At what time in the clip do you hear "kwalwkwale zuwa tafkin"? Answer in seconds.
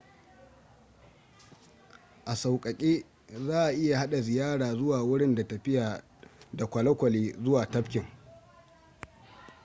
6.67-8.05